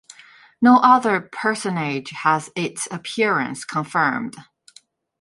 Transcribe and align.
No 0.63 0.77
other 0.79 1.21
personage 1.21 2.09
has 2.09 2.49
its 2.55 2.87
appearance 2.89 3.63
confirmed. 3.63 4.35